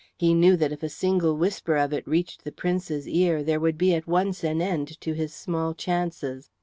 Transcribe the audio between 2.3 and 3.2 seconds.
the Prince's